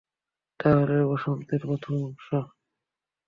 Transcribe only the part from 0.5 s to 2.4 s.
তাহলে বসন্তের প্রথম অংশ।